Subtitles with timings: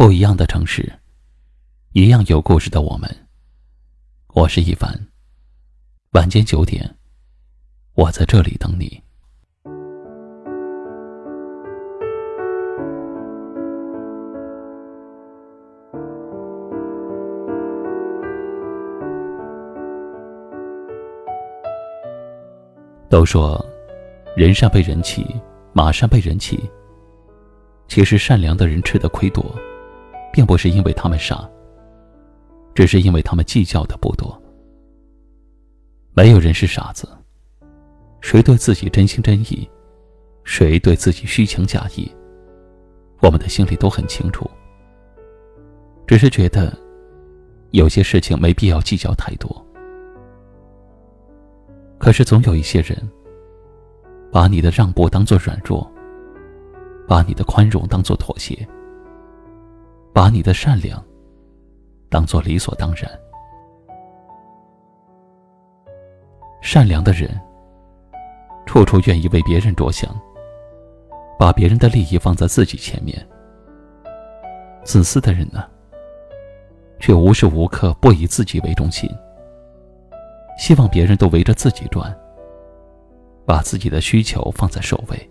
[0.00, 0.90] 不一样的城市，
[1.92, 3.28] 一样有故事的我们。
[4.28, 4.98] 我是一凡。
[6.12, 6.96] 晚间九点，
[7.92, 8.98] 我在这里等你。
[23.10, 23.62] 都说，
[24.34, 25.26] 人善被人欺，
[25.74, 26.58] 马善被人骑。
[27.86, 29.44] 其实，善良的人吃的亏多。
[30.32, 31.48] 并不是因为他们傻，
[32.74, 34.40] 只是因为他们计较的不多。
[36.12, 37.08] 没有人是傻子，
[38.20, 39.68] 谁对自己真心真意，
[40.44, 42.10] 谁对自己虚情假意，
[43.20, 44.48] 我们的心里都很清楚。
[46.06, 46.76] 只是觉得，
[47.70, 49.64] 有些事情没必要计较太多。
[51.98, 52.96] 可是总有一些人，
[54.32, 55.88] 把你的让步当做软弱，
[57.06, 58.66] 把你的宽容当做妥协。
[60.20, 61.02] 把你的善良
[62.10, 63.10] 当做理所当然。
[66.60, 67.40] 善良的人，
[68.66, 70.14] 处处愿意为别人着想，
[71.38, 73.26] 把别人的利益放在自己前面。
[74.84, 75.64] 自私的人呢，
[76.98, 79.08] 却无时无刻不以自己为中心，
[80.58, 82.14] 希望别人都围着自己转，
[83.46, 85.30] 把自己的需求放在首位。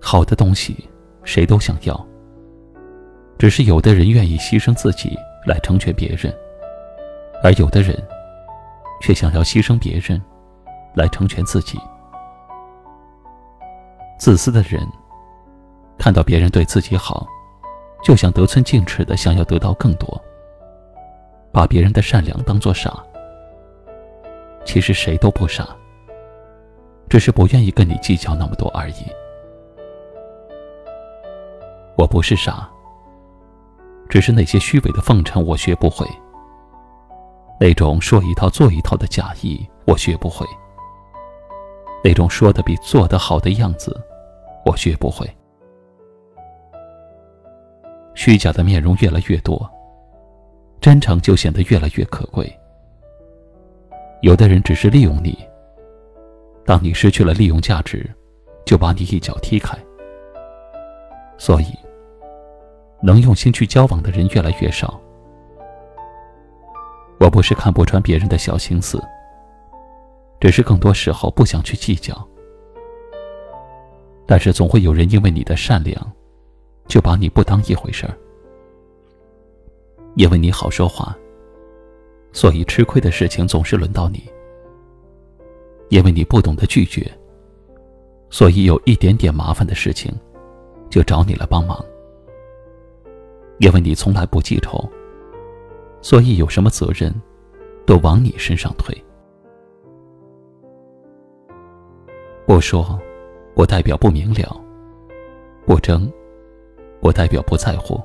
[0.00, 0.88] 好的东西，
[1.24, 2.06] 谁都想要。
[3.38, 6.36] 只是有的人愿意牺牲自己来成全别人，
[7.40, 7.96] 而有的人
[9.00, 10.20] 却想要牺牲别人
[10.94, 11.78] 来成全自己。
[14.18, 14.84] 自私的人
[15.96, 17.24] 看到别人对自己好，
[18.02, 20.20] 就想得寸进尺的想要得到更多，
[21.52, 22.92] 把别人的善良当作傻。
[24.64, 25.64] 其实谁都不傻，
[27.08, 29.06] 只是不愿意跟你计较那么多而已。
[31.96, 32.68] 我不是傻。
[34.08, 36.06] 只是那些虚伪的奉承，我学不会；
[37.60, 40.46] 那种说一套做一套的假意，我学不会；
[42.02, 43.94] 那种说的比做的好的样子，
[44.64, 45.28] 我学不会。
[48.14, 49.70] 虚假的面容越来越多，
[50.80, 52.50] 真诚就显得越来越可贵。
[54.22, 55.38] 有的人只是利用你，
[56.64, 58.08] 当你失去了利用价值，
[58.64, 59.76] 就把你一脚踢开。
[61.36, 61.66] 所以。
[63.02, 65.00] 能用心去交往的人越来越少。
[67.20, 69.02] 我不是看不穿别人的小心思，
[70.40, 72.16] 只是更多时候不想去计较。
[74.26, 76.12] 但是总会有人因为你的善良，
[76.86, 78.14] 就把你不当一回事儿。
[80.14, 81.16] 因为你好说话，
[82.32, 84.22] 所以吃亏的事情总是轮到你。
[85.88, 87.10] 因为你不懂得拒绝，
[88.28, 90.12] 所以有一点点麻烦的事情，
[90.90, 91.82] 就找你来帮忙。
[93.58, 94.88] 因为你从来不记仇，
[96.00, 97.12] 所以有什么责任，
[97.84, 98.96] 都往你身上推。
[102.46, 102.98] 不说，
[103.54, 104.58] 不代表不明了；
[105.66, 106.10] 不争，
[107.00, 108.00] 不代表不在乎。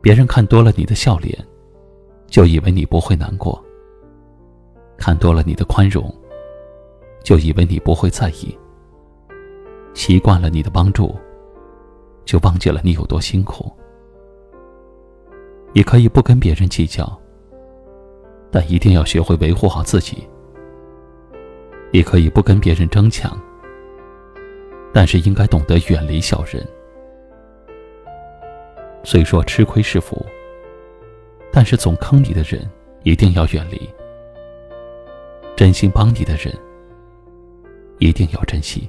[0.00, 1.36] 别人看多了你的笑脸，
[2.28, 3.60] 就以为你不会难过；
[4.96, 6.14] 看多了你的宽容，
[7.24, 8.56] 就以为你不会在意；
[9.94, 11.14] 习惯了你的帮助，
[12.24, 13.70] 就忘记了你有多辛苦。
[15.76, 17.06] 你可以不跟别人计较，
[18.50, 20.26] 但一定要学会维护好自己。
[21.92, 23.38] 你可以不跟别人争抢，
[24.94, 26.66] 但是应该懂得远离小人。
[29.04, 30.24] 虽说吃亏是福，
[31.52, 32.66] 但是总坑你的人
[33.02, 33.78] 一定要远离。
[35.56, 36.54] 真心帮你的人
[37.98, 38.88] 一定要珍惜。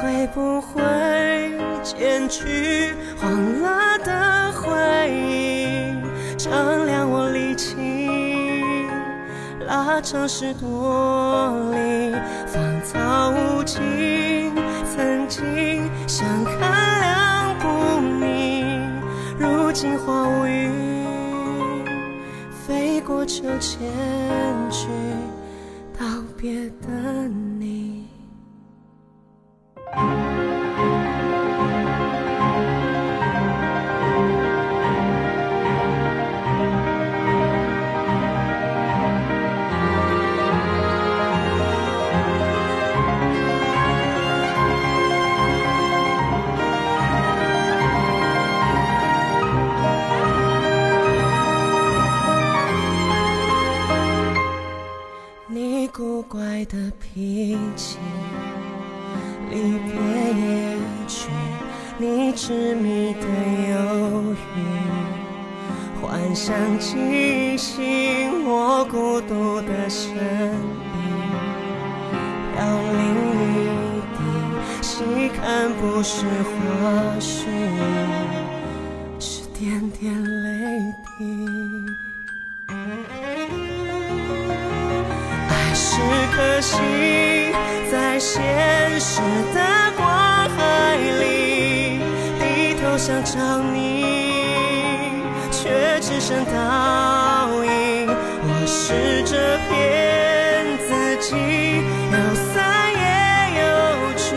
[0.00, 0.80] 会不会
[1.82, 3.30] 剪去黄
[3.60, 5.96] 了的回忆，
[6.36, 7.76] 丈量我力气，
[9.66, 12.14] 拉长十多里，
[12.46, 14.52] 芳草无尽。
[14.94, 18.64] 曾经相看两不腻，
[19.38, 20.70] 如今花无语，
[22.66, 23.88] 飞过秋千
[24.70, 24.88] 去
[25.98, 26.04] 道
[26.36, 27.47] 别的你。
[66.48, 70.16] 想惊醒我孤独的身影，
[72.54, 72.64] 飘
[72.94, 72.98] 零
[73.36, 73.44] 一
[74.16, 74.18] 地，
[74.80, 74.88] 细
[75.28, 76.48] 看不是花
[77.20, 77.44] 絮，
[79.20, 80.00] 是点点
[80.42, 80.48] 泪
[81.18, 81.46] 滴。
[85.50, 86.00] 爱是
[86.32, 86.80] 颗星，
[87.92, 89.20] 在现实
[89.52, 89.58] 的
[89.98, 90.08] 光
[90.56, 92.00] 海里
[92.40, 92.42] 低
[92.80, 93.36] 头想找
[93.74, 93.87] 你，
[96.28, 98.06] 却只剩倒影。
[98.44, 99.32] 我试着
[99.66, 99.72] 骗
[100.86, 100.88] 自
[101.22, 101.32] 己，
[102.12, 102.16] 有
[102.52, 102.52] 散
[102.92, 103.02] 也
[103.62, 103.64] 有
[104.14, 104.28] 聚，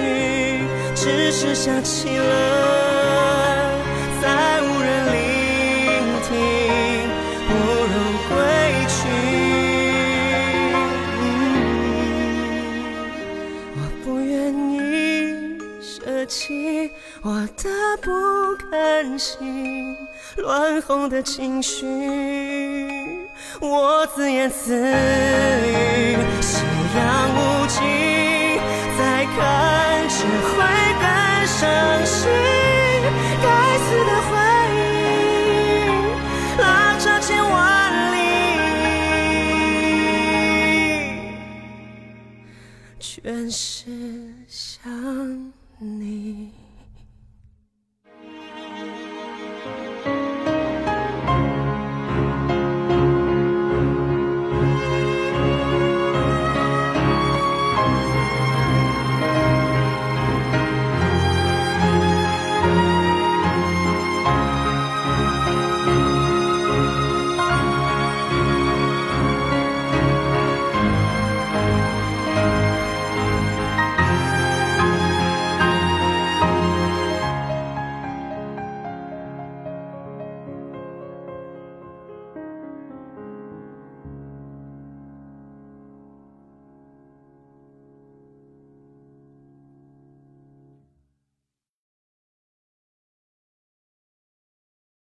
[0.95, 1.03] 只
[1.33, 2.23] 是想起了，
[4.21, 4.23] 再
[4.61, 5.19] 无人聆
[6.23, 6.31] 听，
[7.49, 7.51] 不
[7.91, 7.94] 如
[8.29, 8.31] 归
[8.87, 8.99] 去。
[13.75, 14.31] 我不愿
[14.71, 14.79] 意
[15.81, 16.89] 舍弃
[17.23, 17.69] 我的
[18.01, 18.09] 不
[18.71, 19.95] 甘心，
[20.38, 21.85] 乱哄的情绪，
[23.59, 26.63] 我自言自语，夕
[26.97, 27.79] 阳无尽，
[28.97, 30.57] 再看只会
[30.97, 31.06] 更
[31.45, 31.59] 伤
[32.07, 32.27] 心。
[33.44, 33.45] 该
[33.77, 34.31] 死的回
[34.73, 34.79] 忆，
[36.59, 36.65] 拉
[36.97, 37.53] 长千万
[38.13, 38.18] 里。
[43.00, 43.85] 全是
[44.47, 44.81] 想
[45.77, 46.10] 你。